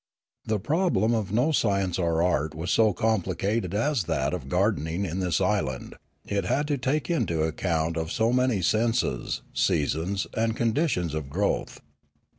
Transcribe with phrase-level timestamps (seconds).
[0.45, 5.19] The problem of no science or art was so complicated as that of gardening in
[5.19, 5.93] this island,
[6.25, 11.81] it had to take account of so many senses, seasons, and con ditions of growth.